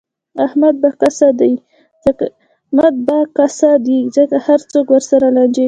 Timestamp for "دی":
3.85-4.01